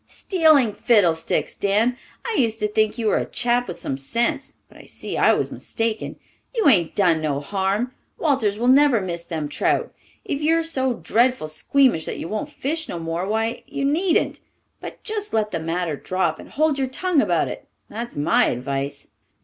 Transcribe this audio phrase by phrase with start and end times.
[0.07, 1.53] "Stealing, fiddlesticks!
[1.53, 1.95] Dan,
[2.25, 5.33] I used to think you were a chap with some sense, but I see I
[5.35, 6.15] was mistaken.
[6.55, 7.93] You ain't done no harm.
[8.17, 9.93] Walters will never miss them trout.
[10.25, 14.39] If you're so dreadful squeamish that you won't fish no more, why, you needn't.
[14.79, 17.67] But just let the matter drop and hold your tongue about it.
[17.87, 19.09] That's my advice."